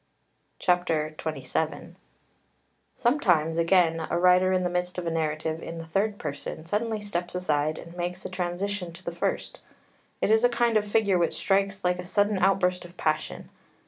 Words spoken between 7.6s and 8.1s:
and